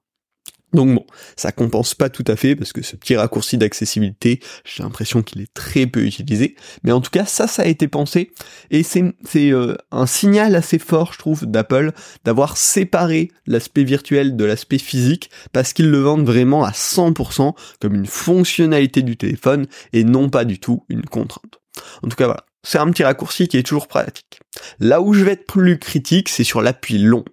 Donc 0.73 0.93
bon, 0.93 1.05
ça 1.35 1.51
compense 1.51 1.95
pas 1.95 2.09
tout 2.09 2.23
à 2.27 2.35
fait 2.35 2.55
parce 2.55 2.73
que 2.73 2.81
ce 2.81 2.95
petit 2.95 3.15
raccourci 3.15 3.57
d'accessibilité, 3.57 4.39
j'ai 4.65 4.83
l'impression 4.83 5.23
qu'il 5.23 5.41
est 5.41 5.53
très 5.53 5.87
peu 5.87 6.05
utilisé. 6.05 6.55
Mais 6.83 6.91
en 6.91 7.01
tout 7.01 7.09
cas, 7.09 7.25
ça, 7.25 7.47
ça 7.47 7.63
a 7.63 7.65
été 7.65 7.87
pensé 7.87 8.31
et 8.69 8.83
c'est 8.83 9.13
euh, 9.35 9.75
un 9.91 10.05
signal 10.05 10.55
assez 10.55 10.77
fort, 10.77 11.13
je 11.13 11.19
trouve, 11.19 11.45
d'Apple 11.45 11.91
d'avoir 12.23 12.57
séparé 12.57 13.31
l'aspect 13.47 13.83
virtuel 13.83 14.35
de 14.35 14.45
l'aspect 14.45 14.77
physique 14.77 15.31
parce 15.53 15.73
qu'ils 15.73 15.89
le 15.89 15.99
vendent 15.99 16.25
vraiment 16.25 16.63
à 16.63 16.71
100% 16.71 17.53
comme 17.81 17.95
une 17.95 18.05
fonctionnalité 18.05 19.01
du 19.01 19.17
téléphone 19.17 19.65
et 19.93 20.03
non 20.03 20.29
pas 20.29 20.45
du 20.45 20.59
tout 20.59 20.83
une 20.89 21.03
contrainte. 21.03 21.59
En 22.03 22.09
tout 22.09 22.15
cas, 22.15 22.25
voilà. 22.25 22.45
C'est 22.63 22.77
un 22.77 22.91
petit 22.91 23.03
raccourci 23.03 23.47
qui 23.47 23.57
est 23.57 23.63
toujours 23.63 23.87
pratique. 23.87 24.41
Là 24.79 25.01
où 25.01 25.13
je 25.13 25.23
vais 25.23 25.31
être 25.31 25.47
plus 25.47 25.79
critique, 25.79 26.27
c'est 26.27 26.43
sur 26.43 26.61
l'appui 26.61 26.97
long. 26.97 27.23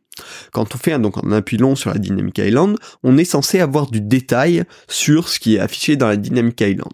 Quand 0.53 0.75
on 0.75 0.79
fait 0.79 0.93
un, 0.93 0.99
donc 0.99 1.17
un 1.23 1.33
appui 1.33 1.57
long 1.57 1.77
sur 1.77 1.91
la 1.91 1.99
Dynamic 1.99 2.39
Island, 2.39 2.77
on 3.03 3.19
est 3.19 3.25
censé 3.25 3.61
avoir 3.61 3.91
du 3.91 4.01
détail 4.01 4.65
sur 4.89 5.29
ce 5.29 5.39
qui 5.39 5.57
est 5.57 5.61
affiché 5.61 5.97
dans 5.97 6.09
la 6.09 6.17
Dynamic 6.17 6.61
Island. 6.61 6.93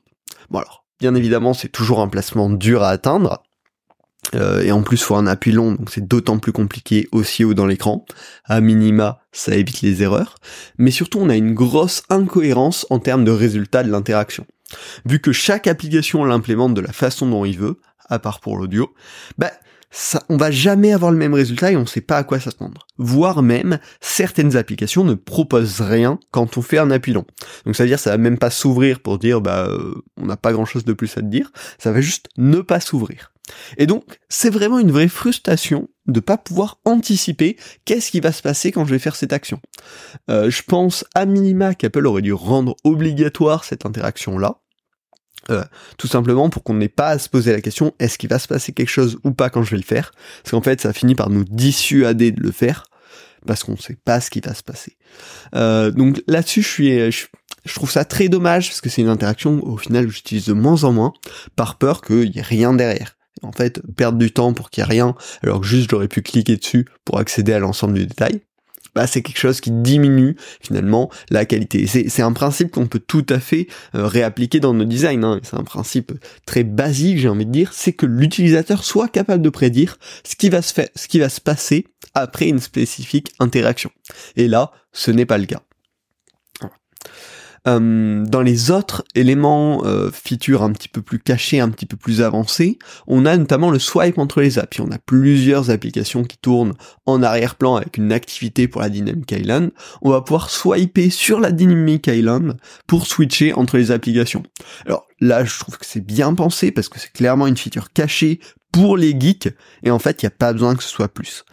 Bon 0.50 0.59
alors, 0.59 0.85
bien 1.00 1.14
évidemment, 1.14 1.55
c'est 1.55 1.69
toujours 1.69 2.00
un 2.00 2.09
placement 2.09 2.50
dur 2.50 2.83
à 2.83 2.91
atteindre, 2.91 3.43
Euh, 4.35 4.62
et 4.62 4.73
en 4.73 4.83
plus, 4.83 5.02
faut 5.02 5.17
un 5.17 5.26
appui 5.26 5.52
long, 5.52 5.73
donc 5.73 5.91
c'est 5.91 6.07
d'autant 6.07 6.38
plus 6.38 6.52
compliqué 6.52 7.09
aussi 7.12 7.45
haut 7.45 7.55
dans 7.55 7.67
l'écran. 7.67 8.07
À 8.45 8.61
minima, 8.61 9.21
ça 9.33 9.55
évite 9.55 9.83
les 9.83 10.02
erreurs. 10.02 10.37
Mais 10.79 10.91
surtout, 10.93 11.19
on 11.21 11.29
a 11.29 11.37
une 11.37 11.55
grosse 11.55 12.05
incohérence 12.09 12.87
en 12.88 12.99
termes 12.99 13.25
de 13.25 13.33
résultats 13.33 13.83
de 13.83 13.91
l'interaction. 13.91 14.47
Vu 15.05 15.21
que 15.21 15.33
chaque 15.33 15.67
application 15.67 16.25
l'implémente 16.25 16.73
de 16.73 16.81
la 16.81 16.93
façon 16.93 17.29
dont 17.29 17.45
il 17.45 17.59
veut, 17.59 17.81
à 18.09 18.19
part 18.19 18.41
pour 18.41 18.57
l'audio, 18.57 18.95
bah, 19.38 19.52
ça, 19.95 20.25
on 20.31 20.39
va 20.39 20.51
jamais 20.51 20.93
avoir 20.93 21.13
le 21.13 21.19
même 21.19 21.35
résultat 21.35 21.71
et 21.71 21.77
on 21.77 21.87
sait 21.87 22.01
pas 22.01 22.17
à 22.17 22.25
quoi 22.25 22.41
s'attendre. 22.41 22.87
Voire 22.97 23.43
même, 23.43 23.79
certaines 24.01 24.57
applications 24.57 25.05
ne 25.05 25.15
proposent 25.15 25.83
rien 25.83 26.19
quand 26.31 26.57
on 26.57 26.63
fait 26.63 26.79
un 26.79 26.91
appui 26.91 27.13
long. 27.13 27.27
Donc 27.67 27.77
ça 27.77 27.85
veut 27.85 27.91
dire 27.91 28.01
ça 28.01 28.11
va 28.11 28.19
même 28.19 28.39
pas 28.39 28.51
s'ouvrir 28.51 29.01
pour 29.01 29.19
dire 29.19 29.43
bah 29.43 29.67
euh, 29.69 30.03
on 30.17 30.27
n'a 30.27 30.39
pas 30.39 30.53
grand 30.53 30.65
chose 30.65 30.85
de 30.85 30.95
plus 30.95 31.17
à 31.19 31.21
te 31.21 31.27
dire, 31.27 31.53
ça 31.79 31.93
va 31.93 32.01
juste 32.01 32.29
ne 32.39 32.61
pas 32.63 32.81
s'ouvrir. 32.81 33.33
Et 33.77 33.87
donc, 33.87 34.19
c'est 34.29 34.51
vraiment 34.51 34.79
une 34.79 34.93
vraie 34.93 35.09
frustration 35.09 35.89
de 36.07 36.21
pas 36.21 36.39
pouvoir 36.39 36.81
anticiper 36.85 37.57
qu'est-ce 37.85 38.11
qui 38.11 38.21
va 38.21 38.33
se 38.33 38.43
passer 38.43 38.73
quand 38.73 38.85
je 38.87 38.93
vais 38.93 38.99
faire 38.99 39.17
cette 39.17 39.33
action. 39.33 39.61
Euh, 40.31 40.51
je 40.51 40.63
pense 40.63 41.05
à 41.15 41.27
minima 41.27 41.75
qu'Apple 41.75 42.07
aurait 42.07 42.23
dû 42.23 42.33
rendre 42.33 42.77
obligatoire 42.85 43.65
cette 43.65 43.85
interaction-là. 43.85 44.62
Euh, 45.51 45.65
tout 45.99 46.07
simplement 46.07 46.51
pour 46.51 46.63
qu'on 46.63 46.75
n'ait 46.75 46.89
pas 46.89 47.09
à 47.09 47.19
se 47.19 47.29
poser 47.29 47.53
la 47.53 47.61
question 47.61 47.95
est-ce 47.99 48.17
qu'il 48.17 48.31
va 48.31 48.39
se 48.39 48.47
passer 48.47 48.73
quelque 48.73 48.89
chose 48.89 49.19
ou 49.25 49.33
pas 49.33 49.51
quand 49.51 49.63
je 49.63 49.73
vais 49.73 49.77
le 49.77 49.83
faire? 49.83 50.13
Parce 50.43 50.53
qu'en 50.53 50.63
fait 50.63 50.81
ça 50.81 50.93
finit 50.93 51.15
par 51.15 51.31
nous 51.31 51.45
dissuader 51.45 52.31
de 52.31 52.41
le 52.41 52.53
faire 52.53 52.85
parce 53.45 53.65
qu'on 53.65 53.73
ne 53.73 53.77
sait 53.77 53.99
pas 54.05 54.21
ce 54.21 54.31
qui 54.31 54.41
va 54.41 54.55
se 54.55 54.63
passer. 54.63 54.97
Euh, 55.57 55.91
donc 55.91 56.23
là-dessus 56.29 56.63
je 56.63 56.69
suis 56.69 57.11
je, 57.11 57.27
je 57.65 57.75
trouve 57.75 57.91
ça 57.91 58.05
très 58.05 58.29
dommage 58.29 58.69
parce 58.69 58.81
que 58.81 58.89
c'est 58.89 59.03
une 59.03 59.09
interaction 59.09 59.61
au 59.65 59.77
final 59.77 60.07
que 60.07 60.13
j'utilise 60.13 60.47
de 60.47 60.53
moins 60.53 60.85
en 60.85 60.93
moins 60.93 61.13
par 61.57 61.77
peur 61.77 62.03
qu'il 62.03 62.31
n'y 62.31 62.39
ait 62.39 62.43
rien 62.43 62.73
derrière. 62.73 63.17
En 63.43 63.51
fait 63.51 63.83
perdre 63.97 64.19
du 64.19 64.33
temps 64.33 64.53
pour 64.53 64.71
qu'il 64.71 64.85
n'y 64.85 64.89
ait 64.89 64.93
rien, 64.93 65.17
alors 65.43 65.61
que 65.61 65.67
juste 65.67 65.91
j'aurais 65.91 66.07
pu 66.07 66.23
cliquer 66.23 66.57
dessus 66.57 66.87
pour 67.05 67.19
accéder 67.19 67.53
à 67.53 67.59
l'ensemble 67.59 67.95
du 67.95 68.07
détail, 68.07 68.43
bah 68.95 69.07
c'est 69.07 69.23
quelque 69.23 69.39
chose 69.39 69.61
qui 69.61 69.71
diminue 69.71 70.37
finalement 70.61 71.11
la 71.31 71.45
qualité. 71.45 71.87
C'est 71.87 72.23
un 72.23 72.33
principe 72.33 72.71
qu'on 72.71 72.87
peut 72.87 73.01
tout 73.01 73.27
à 73.29 73.41
fait 73.41 73.67
euh, 73.95 74.07
réappliquer 74.07 74.61
dans 74.61 74.75
nos 74.75 74.85
designs. 74.85 75.25
Hein. 75.25 75.41
C'est 75.43 75.57
un 75.57 75.65
principe 75.65 76.13
très 76.47 76.65
basique, 76.65 77.19
j'ai 77.19 77.29
envie 77.29 77.47
de 77.47 77.51
dire, 77.51 77.73
c'est 77.73 77.93
que 77.93 78.07
l'utilisateur 78.07 78.85
soit 78.85 79.09
capable 79.09 79.43
de 79.43 79.51
prédire 79.51 79.99
ce 80.25 80.37
qui 80.37 80.51
va 80.51 80.63
se 80.63 80.73
faire, 80.73 80.89
ce 80.95 81.09
qui 81.09 81.19
va 81.19 81.29
se 81.29 81.41
passer 81.41 81.87
après 82.15 82.49
une 82.49 82.61
spécifique 82.61 83.33
interaction. 83.39 83.91
Et 84.37 84.49
là, 84.49 84.73
ce 84.93 85.11
n'est 85.11 85.27
pas 85.27 85.39
le 85.39 85.47
cas. 85.47 85.63
Euh, 87.69 88.25
dans 88.25 88.42
les 88.42 88.73
autres 88.73 89.04
éléments 89.14 89.85
euh, 89.85 90.11
features 90.11 90.64
un 90.64 90.73
petit 90.73 90.88
peu 90.88 91.00
plus 91.00 91.21
cachés, 91.21 91.61
un 91.61 91.69
petit 91.69 91.87
peu 91.87 91.97
plus 91.97 92.21
avancés, 92.21 92.78
on 93.07 93.25
a 93.25 93.37
notamment 93.37 93.71
le 93.71 93.78
swipe 93.78 94.19
entre 94.19 94.40
les 94.40 94.59
apps. 94.59 94.81
on 94.81 94.90
a 94.90 94.99
plusieurs 94.99 95.71
applications 95.71 96.25
qui 96.25 96.38
tournent 96.38 96.75
en 97.07 97.23
arrière-plan 97.23 97.76
avec 97.76 97.99
une 97.99 98.12
activité 98.12 98.66
pour 98.66 98.81
la 98.81 98.88
Dynamic 98.88 99.31
Island. 99.31 99.71
On 100.02 100.11
va 100.11 100.23
pouvoir 100.23 100.50
swiper 100.50 101.11
sur 101.11 101.38
la 101.38 101.52
Dynamic 101.52 102.09
Island 102.09 102.57
pour 102.88 103.07
switcher 103.07 103.52
entre 103.52 103.76
les 103.76 103.92
applications. 103.92 104.42
Alors 104.85 105.07
là, 105.21 105.45
je 105.45 105.59
trouve 105.59 105.78
que 105.78 105.87
c'est 105.87 106.04
bien 106.04 106.35
pensé 106.35 106.73
parce 106.73 106.88
que 106.88 106.99
c'est 106.99 107.12
clairement 107.12 107.47
une 107.47 107.57
feature 107.57 107.92
cachée 107.92 108.40
pour 108.73 108.97
les 108.97 109.14
geeks, 109.19 109.50
et 109.83 109.91
en 109.91 109.99
fait, 109.99 110.23
il 110.23 110.26
n'y 110.26 110.29
a 110.29 110.37
pas 110.37 110.52
besoin 110.52 110.75
que 110.75 110.83
ce 110.83 110.88
soit 110.88 111.09
plus. 111.09 111.45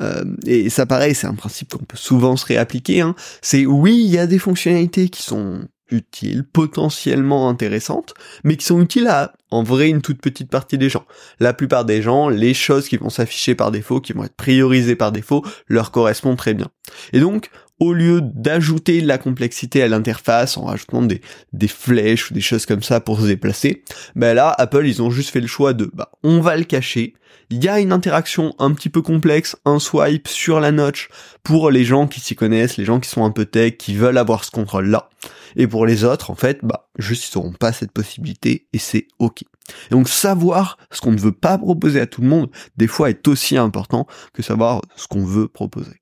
Euh, 0.00 0.24
et 0.46 0.68
ça, 0.70 0.86
pareil, 0.86 1.14
c'est 1.14 1.26
un 1.26 1.34
principe 1.34 1.72
qu'on 1.72 1.84
peut 1.84 1.96
souvent 1.96 2.36
se 2.36 2.46
réappliquer. 2.46 3.00
Hein. 3.00 3.14
C'est 3.40 3.66
oui, 3.66 4.02
il 4.04 4.10
y 4.10 4.18
a 4.18 4.26
des 4.26 4.38
fonctionnalités 4.38 5.08
qui 5.08 5.22
sont 5.22 5.66
utiles, 5.90 6.44
potentiellement 6.44 7.48
intéressantes, 7.48 8.14
mais 8.44 8.56
qui 8.56 8.66
sont 8.66 8.80
utiles 8.80 9.06
à, 9.06 9.32
en 9.50 9.62
vrai, 9.62 9.88
une 9.88 10.02
toute 10.02 10.20
petite 10.20 10.50
partie 10.50 10.78
des 10.78 10.88
gens. 10.88 11.04
La 11.38 11.54
plupart 11.54 11.84
des 11.84 12.02
gens, 12.02 12.28
les 12.28 12.54
choses 12.54 12.88
qui 12.88 12.96
vont 12.96 13.10
s'afficher 13.10 13.54
par 13.54 13.70
défaut, 13.70 14.00
qui 14.00 14.12
vont 14.12 14.24
être 14.24 14.36
priorisées 14.36 14.96
par 14.96 15.12
défaut, 15.12 15.44
leur 15.68 15.92
correspondent 15.92 16.36
très 16.36 16.54
bien. 16.54 16.68
Et 17.12 17.20
donc, 17.20 17.50
au 17.78 17.92
lieu 17.92 18.20
d'ajouter 18.22 19.02
de 19.02 19.06
la 19.06 19.18
complexité 19.18 19.82
à 19.82 19.88
l'interface 19.88 20.56
en 20.56 20.64
rajoutant 20.64 21.02
des, 21.02 21.20
des 21.52 21.68
flèches 21.68 22.30
ou 22.30 22.34
des 22.34 22.40
choses 22.40 22.66
comme 22.66 22.82
ça 22.82 23.00
pour 23.00 23.20
se 23.20 23.26
déplacer, 23.26 23.82
ben 24.14 24.34
là, 24.34 24.54
Apple, 24.56 24.86
ils 24.86 25.02
ont 25.02 25.10
juste 25.10 25.30
fait 25.30 25.40
le 25.40 25.46
choix 25.46 25.74
de, 25.74 25.90
bah, 25.92 26.10
on 26.22 26.40
va 26.40 26.56
le 26.56 26.64
cacher. 26.64 27.14
Il 27.50 27.62
y 27.62 27.68
a 27.68 27.78
une 27.78 27.92
interaction 27.92 28.54
un 28.58 28.72
petit 28.72 28.88
peu 28.88 29.02
complexe, 29.02 29.56
un 29.64 29.78
swipe 29.78 30.26
sur 30.26 30.58
la 30.58 30.72
notch 30.72 31.08
pour 31.42 31.70
les 31.70 31.84
gens 31.84 32.06
qui 32.06 32.20
s'y 32.20 32.34
connaissent, 32.34 32.76
les 32.76 32.84
gens 32.84 32.98
qui 32.98 33.08
sont 33.08 33.24
un 33.24 33.30
peu 33.30 33.44
tech, 33.44 33.76
qui 33.76 33.94
veulent 33.94 34.18
avoir 34.18 34.42
ce 34.44 34.50
contrôle-là. 34.50 35.10
Et 35.54 35.66
pour 35.66 35.86
les 35.86 36.04
autres, 36.04 36.30
en 36.30 36.34
fait, 36.34 36.60
bah, 36.62 36.88
juste 36.98 37.32
ils 37.32 37.38
n'auront 37.38 37.52
pas 37.52 37.72
cette 37.72 37.92
possibilité 37.92 38.66
et 38.72 38.78
c'est 38.78 39.06
ok. 39.18 39.44
Donc 39.90 40.08
savoir 40.08 40.76
ce 40.90 41.00
qu'on 41.00 41.12
ne 41.12 41.18
veut 41.18 41.32
pas 41.32 41.58
proposer 41.58 42.00
à 42.00 42.06
tout 42.06 42.20
le 42.20 42.28
monde, 42.28 42.50
des 42.76 42.86
fois 42.86 43.10
est 43.10 43.26
aussi 43.28 43.56
important 43.56 44.06
que 44.32 44.42
savoir 44.42 44.82
ce 44.96 45.06
qu'on 45.06 45.24
veut 45.24 45.48
proposer. 45.48 46.00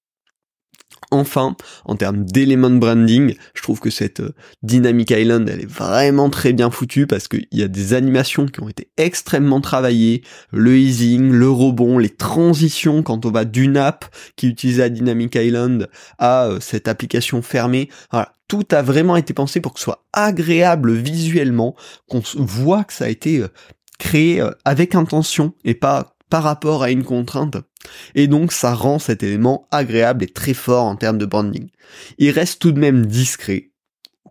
Enfin, 1.10 1.56
en 1.84 1.96
termes 1.96 2.24
d'éléments 2.24 2.70
de 2.70 2.78
branding, 2.78 3.34
je 3.54 3.62
trouve 3.62 3.80
que 3.80 3.90
cette 3.90 4.20
euh, 4.20 4.34
Dynamic 4.62 5.10
Island, 5.10 5.48
elle 5.48 5.60
est 5.60 5.70
vraiment 5.70 6.30
très 6.30 6.52
bien 6.52 6.70
foutue 6.70 7.06
parce 7.06 7.28
qu'il 7.28 7.46
y 7.52 7.62
a 7.62 7.68
des 7.68 7.94
animations 7.94 8.46
qui 8.46 8.60
ont 8.60 8.68
été 8.68 8.88
extrêmement 8.96 9.60
travaillées, 9.60 10.22
le 10.52 10.78
easing, 10.78 11.30
le 11.30 11.48
rebond, 11.48 11.98
les 11.98 12.10
transitions 12.10 13.02
quand 13.02 13.26
on 13.26 13.30
va 13.30 13.44
d'une 13.44 13.76
app 13.76 14.04
qui 14.36 14.48
utilisait 14.48 14.82
la 14.82 14.88
Dynamic 14.90 15.34
Island 15.34 15.88
à 16.18 16.46
euh, 16.46 16.60
cette 16.60 16.88
application 16.88 17.42
fermée. 17.42 17.88
Voilà, 18.10 18.32
tout 18.48 18.66
a 18.70 18.82
vraiment 18.82 19.16
été 19.16 19.34
pensé 19.34 19.60
pour 19.60 19.74
que 19.74 19.80
ce 19.80 19.84
soit 19.84 20.04
agréable 20.12 20.92
visuellement, 20.92 21.74
qu'on 22.08 22.22
voit 22.36 22.84
que 22.84 22.92
ça 22.92 23.06
a 23.06 23.08
été 23.08 23.38
euh, 23.38 23.48
créé 23.98 24.42
avec 24.64 24.94
intention 24.96 25.54
et 25.64 25.74
pas 25.74 26.13
par 26.30 26.42
rapport 26.42 26.82
à 26.82 26.90
une 26.90 27.04
contrainte. 27.04 27.56
Et 28.14 28.26
donc 28.26 28.52
ça 28.52 28.74
rend 28.74 28.98
cet 28.98 29.22
élément 29.22 29.68
agréable 29.70 30.24
et 30.24 30.28
très 30.28 30.54
fort 30.54 30.84
en 30.84 30.96
termes 30.96 31.18
de 31.18 31.26
branding. 31.26 31.68
Il 32.18 32.30
reste 32.30 32.60
tout 32.60 32.72
de 32.72 32.80
même 32.80 33.06
discret, 33.06 33.70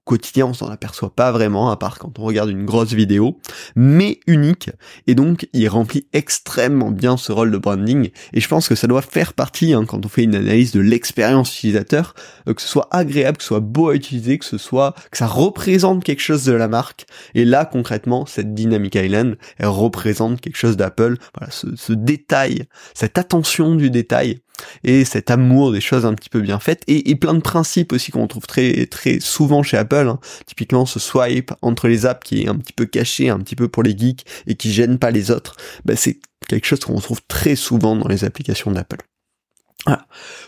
quotidien, 0.06 0.48
on 0.48 0.54
s'en 0.54 0.70
aperçoit 0.70 1.16
pas 1.16 1.32
vraiment, 1.32 1.72
à 1.72 1.78
part 1.78 1.98
quand 1.98 2.20
on 2.20 2.24
regarde 2.24 2.50
une 2.50 2.66
grosse 2.66 2.94
vidéo, 2.94 3.40
mais 3.76 4.20
unique, 4.28 4.70
et 5.08 5.16
donc 5.16 5.48
il 5.54 5.68
remplit 5.70 6.08
extrêmement 6.14 6.92
bien 6.92 7.18
ce 7.18 7.32
rôle 7.32 7.52
de 7.52 7.58
branding, 7.58 8.10
et 8.34 8.40
je 8.40 8.48
pense 8.48 8.68
que 8.68 8.76
ça 8.76 8.88
doit 8.88 9.02
faire 9.02 9.34
partie, 9.34 9.74
hein, 9.74 9.86
quand 9.86 10.06
on 10.06 10.10
fait 10.10 10.24
une 10.24 10.36
analyse 10.36 10.72
de 10.72 10.82
l'expérience 10.82 11.56
utilisateur, 11.56 12.16
euh, 12.48 12.54
que 12.54 12.62
ce 12.62 12.68
soit 12.68 12.88
agréable, 12.92 13.38
que 13.38 13.44
ce 13.44 13.48
soit 13.48 13.60
beau 13.60 13.90
à 13.90 13.96
utiliser, 13.96 14.38
que 14.38 14.46
ce 14.46 14.58
soit, 14.58 14.94
que 15.12 15.18
ça 15.18 15.28
représente 15.28 16.04
quelque 16.04 16.22
chose 16.22 16.44
de 16.44 16.54
la 16.54 16.68
marque, 16.68 17.06
et 17.34 17.46
là, 17.46 17.66
concrètement, 17.66 18.26
cette 18.26 18.54
Dynamic 18.54 18.96
Island, 18.96 19.38
elle 19.58 19.68
représente 19.68 20.42
quelque 20.42 20.58
chose 20.58 20.78
d'Apple, 20.78 21.18
voilà, 21.38 21.52
ce, 21.52 21.68
ce 21.76 21.94
détail, 21.94 22.66
cette 22.94 23.18
attention 23.18 23.76
du 23.76 23.90
détail, 23.90 24.42
et 24.84 25.06
cet 25.06 25.32
amour 25.32 25.72
des 25.72 25.82
choses 25.82 26.06
un 26.06 26.14
petit 26.14 26.30
peu 26.30 26.42
bien 26.42 26.60
faites 26.60 26.84
et, 26.88 27.16
plein 27.16 27.34
de 27.34 27.42
principes 27.42 27.94
aussi 27.94 28.12
qu'on 28.12 28.28
trouve 28.28 28.46
très 28.46 28.86
très 28.86 29.20
souvent 29.20 29.64
chez 29.64 29.78
Apple 29.78 30.08
hein. 30.08 30.20
typiquement 30.46 30.86
ce 30.86 31.00
swipe 31.00 31.54
entre 31.62 31.88
les 31.88 32.06
apps 32.06 32.22
qui 32.24 32.44
est 32.44 32.48
un 32.48 32.56
petit 32.56 32.74
peu 32.74 32.86
caché 32.86 33.30
un 33.30 33.40
petit 33.40 33.56
peu 33.56 33.68
pour 33.68 33.84
les 33.84 33.98
geeks 33.98 34.26
et 34.48 34.56
qui 34.56 34.72
gêne 34.72 35.00
pas 35.00 35.12
les 35.12 35.32
autres 35.32 35.56
bah, 35.86 35.96
c'est 35.96 36.20
quelque 36.48 36.66
chose 36.66 36.82
qu'on 36.82 37.00
trouve 37.00 37.22
très 37.28 37.56
souvent 37.56 37.96
dans 37.96 38.08
les 38.08 38.24
applications 38.24 38.72
d'Apple 38.72 38.98
voilà. 39.86 40.08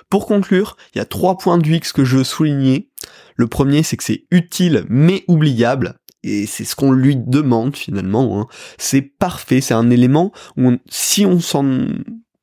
Pour 0.09 0.27
conclure, 0.27 0.77
il 0.93 0.99
y 0.99 1.01
a 1.01 1.05
trois 1.05 1.37
points 1.37 1.57
de 1.57 1.67
UX 1.67 1.91
que 1.93 2.05
je 2.05 2.17
veux 2.17 2.23
souligner. 2.23 2.89
Le 3.35 3.47
premier, 3.47 3.83
c'est 3.83 3.97
que 3.97 4.03
c'est 4.05 4.23
utile 4.31 4.85
mais 4.87 5.25
oubliable 5.27 5.95
et 6.25 6.47
c'est 6.47 6.63
ce 6.63 6.75
qu'on 6.75 6.91
lui 6.91 7.15
demande 7.15 7.75
finalement. 7.75 8.41
Hein. 8.41 8.47
C'est 8.77 9.01
parfait, 9.01 9.61
c'est 9.61 9.73
un 9.73 9.89
élément 9.91 10.31
où 10.57 10.71
si 10.89 11.25
on 11.25 11.39
s'en 11.39 11.85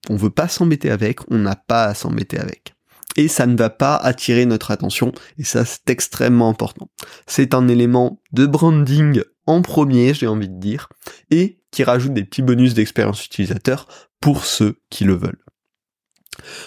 on 0.08 0.16
veut 0.16 0.30
pas 0.30 0.48
s'embêter 0.48 0.90
avec, 0.90 1.20
on 1.30 1.38
n'a 1.38 1.56
pas 1.56 1.84
à 1.84 1.94
s'embêter 1.94 2.38
avec. 2.38 2.74
Et 3.16 3.28
ça 3.28 3.46
ne 3.46 3.56
va 3.56 3.70
pas 3.70 3.96
attirer 3.96 4.46
notre 4.46 4.70
attention, 4.70 5.12
et 5.38 5.44
ça 5.44 5.64
c'est 5.64 5.90
extrêmement 5.90 6.48
important. 6.48 6.88
C'est 7.26 7.54
un 7.54 7.68
élément 7.68 8.20
de 8.32 8.46
branding 8.46 9.22
en 9.46 9.60
premier, 9.62 10.14
j'ai 10.14 10.26
envie 10.26 10.48
de 10.48 10.58
dire, 10.58 10.88
et 11.30 11.58
qui 11.70 11.84
rajoute 11.84 12.14
des 12.14 12.24
petits 12.24 12.42
bonus 12.42 12.74
d'expérience 12.74 13.24
utilisateur 13.24 13.86
pour 14.20 14.44
ceux 14.44 14.80
qui 14.88 15.04
le 15.04 15.14
veulent. 15.14 15.42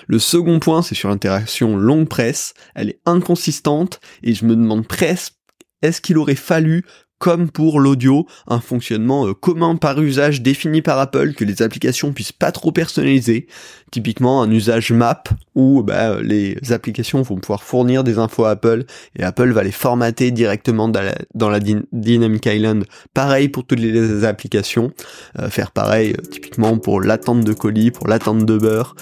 Le 0.08 0.20
second 0.20 0.60
point, 0.60 0.82
c'est 0.82 0.96
sur 0.96 1.10
l'interaction 1.10 1.76
longue 1.76 2.08
presse. 2.08 2.54
Elle 2.76 2.90
est 2.90 3.02
inconsistante 3.06 4.00
et 4.22 4.34
je 4.34 4.46
me 4.46 4.56
demande 4.56 4.88
presque 4.88 5.34
est-ce 5.82 6.02
qu'il 6.02 6.18
aurait 6.18 6.36
fallu 6.36 6.86
comme 7.20 7.50
pour 7.50 7.80
l'audio, 7.80 8.28
un 8.48 8.60
fonctionnement 8.60 9.28
euh, 9.28 9.34
commun 9.34 9.78
par 9.78 10.02
usage 10.02 10.42
défini 10.42 10.82
par 10.82 11.00
Apple 11.00 11.34
que 11.34 11.46
les 11.46 11.62
applications 11.62 12.12
puissent 12.14 12.32
pas 12.32 12.52
trop 12.52 12.72
personnaliser. 12.72 13.48
Typiquement 13.92 14.42
un 14.42 14.52
usage 14.52 14.92
map 14.92 15.24
où 15.54 15.82
bah, 15.82 16.22
les 16.22 16.58
applications 16.72 17.22
vont 17.22 17.38
pouvoir 17.38 17.64
fournir 17.64 18.04
des 18.04 18.18
infos 18.18 18.46
à 18.46 18.52
Apple 18.52 18.86
et 19.18 19.24
Apple 19.24 19.52
va 19.52 19.64
les 19.64 19.72
formater 19.72 20.32
directement 20.32 20.90
dans 20.90 21.50
la, 21.50 21.60
Dynamic 21.94 22.46
Island. 22.46 22.86
Pareil 23.14 23.48
pour 23.48 23.66
toutes 23.66 23.80
les 23.80 24.26
applications. 24.26 24.92
Euh, 25.40 25.50
faire 25.50 25.72
pareil 25.72 26.14
euh, 26.14 26.22
typiquement 26.30 26.78
pour 26.78 27.02
l'attente 27.02 27.46
de 27.46 27.54
colis, 27.54 27.92
pour 27.92 28.08
l'attente 28.08 28.46
de 28.46 28.58
beurre, 28.58 28.96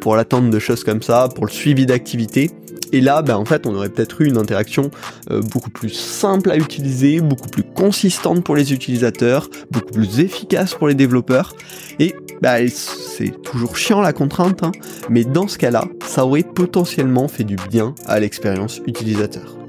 pour 0.00 0.16
l'attente 0.16 0.50
de 0.50 0.58
choses 0.58 0.82
comme 0.82 1.02
ça, 1.02 1.28
pour 1.34 1.46
le 1.46 1.52
suivi 1.52 1.86
d'activité. 1.86 2.50
Et 2.92 3.00
là, 3.00 3.22
bah, 3.22 3.38
en 3.38 3.44
fait, 3.44 3.66
on 3.66 3.74
aurait 3.74 3.88
peut-être 3.88 4.20
eu 4.20 4.28
une 4.28 4.38
interaction 4.38 4.90
euh, 5.30 5.40
beaucoup 5.42 5.70
plus 5.70 5.90
simple 5.90 6.50
à 6.50 6.56
utiliser, 6.56 7.20
beaucoup 7.20 7.48
plus 7.48 7.62
consistante 7.62 8.42
pour 8.44 8.56
les 8.56 8.72
utilisateurs, 8.72 9.48
beaucoup 9.70 9.92
plus 9.92 10.20
efficace 10.20 10.74
pour 10.74 10.88
les 10.88 10.94
développeurs. 10.94 11.54
Et 11.98 12.14
bah, 12.42 12.56
c'est 12.68 13.42
toujours 13.42 13.76
chiant 13.76 14.00
la 14.00 14.12
contrainte, 14.12 14.62
hein, 14.62 14.72
mais 15.08 15.24
dans 15.24 15.48
ce 15.48 15.58
cas-là, 15.58 15.84
ça 16.06 16.24
aurait 16.24 16.42
potentiellement 16.42 17.28
fait 17.28 17.44
du 17.44 17.56
bien 17.56 17.94
à 18.06 18.18
l'expérience 18.18 18.80
utilisateur. 18.86 19.59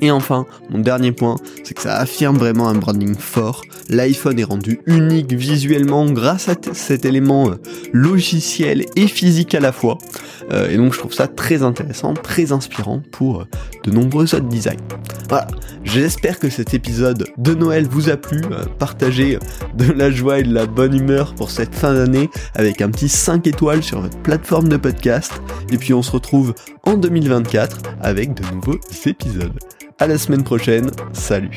Et 0.00 0.10
enfin, 0.10 0.46
mon 0.70 0.78
dernier 0.78 1.12
point, 1.12 1.36
c'est 1.64 1.74
que 1.74 1.82
ça 1.82 1.96
affirme 1.96 2.36
vraiment 2.36 2.68
un 2.68 2.74
branding 2.74 3.16
fort. 3.16 3.62
L'iPhone 3.88 4.38
est 4.38 4.44
rendu 4.44 4.80
unique 4.86 5.32
visuellement 5.32 6.06
grâce 6.06 6.48
à 6.48 6.54
cet 6.72 7.04
élément 7.04 7.50
euh, 7.50 7.54
logiciel 7.92 8.84
et 8.96 9.08
physique 9.08 9.54
à 9.54 9.60
la 9.60 9.72
fois. 9.72 9.98
Euh, 10.52 10.70
et 10.70 10.76
donc 10.76 10.94
je 10.94 10.98
trouve 10.98 11.12
ça 11.12 11.26
très 11.26 11.62
intéressant, 11.62 12.14
très 12.14 12.52
inspirant 12.52 13.02
pour 13.10 13.40
euh, 13.40 13.44
de 13.84 13.90
nombreux 13.90 14.34
autres 14.34 14.48
designs. 14.48 14.76
Voilà, 15.28 15.48
j'espère 15.84 16.38
que 16.38 16.48
cet 16.48 16.74
épisode 16.74 17.26
de 17.36 17.54
Noël 17.54 17.86
vous 17.90 18.08
a 18.08 18.16
plu. 18.16 18.40
partagez 18.78 19.38
de 19.76 19.92
la 19.92 20.10
joie 20.10 20.38
et 20.38 20.42
de 20.42 20.54
la 20.54 20.66
bonne 20.66 20.94
humeur 20.94 21.34
pour 21.34 21.50
cette 21.50 21.74
fin 21.74 21.92
d'année 21.92 22.30
avec 22.54 22.80
un 22.80 22.90
petit 22.90 23.08
5 23.08 23.46
étoiles 23.46 23.82
sur 23.82 24.00
votre 24.00 24.18
plateforme 24.18 24.68
de 24.68 24.76
podcast. 24.76 25.32
Et 25.70 25.76
puis 25.76 25.92
on 25.92 26.02
se 26.02 26.12
retrouve 26.12 26.54
en 26.84 26.94
2024 26.94 27.78
avec 28.00 28.34
de 28.34 28.54
nouveaux 28.54 28.80
épisodes. 29.04 29.58
À 30.00 30.06
la 30.06 30.16
semaine 30.16 30.44
prochaine. 30.44 30.90
Salut. 31.12 31.50